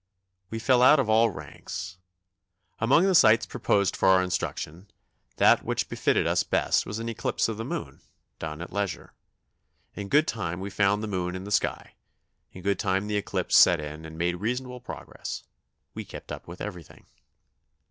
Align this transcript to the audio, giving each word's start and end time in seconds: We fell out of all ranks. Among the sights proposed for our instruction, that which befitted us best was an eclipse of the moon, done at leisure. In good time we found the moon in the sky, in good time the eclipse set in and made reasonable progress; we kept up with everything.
We 0.49 0.57
fell 0.57 0.81
out 0.81 0.99
of 0.99 1.11
all 1.11 1.29
ranks. 1.29 1.99
Among 2.79 3.05
the 3.05 3.13
sights 3.13 3.45
proposed 3.45 3.95
for 3.95 4.07
our 4.09 4.23
instruction, 4.23 4.89
that 5.35 5.63
which 5.63 5.89
befitted 5.89 6.25
us 6.25 6.41
best 6.41 6.87
was 6.87 6.97
an 6.97 7.07
eclipse 7.07 7.47
of 7.47 7.57
the 7.57 7.63
moon, 7.65 8.01
done 8.39 8.63
at 8.63 8.73
leisure. 8.73 9.13
In 9.93 10.09
good 10.09 10.27
time 10.27 10.59
we 10.59 10.71
found 10.71 11.03
the 11.03 11.07
moon 11.07 11.35
in 11.35 11.43
the 11.43 11.51
sky, 11.51 11.93
in 12.51 12.63
good 12.63 12.79
time 12.79 13.05
the 13.05 13.15
eclipse 13.15 13.55
set 13.55 13.79
in 13.79 14.03
and 14.03 14.17
made 14.17 14.37
reasonable 14.37 14.79
progress; 14.81 15.43
we 15.93 16.03
kept 16.03 16.31
up 16.31 16.47
with 16.47 16.61
everything. 16.61 17.05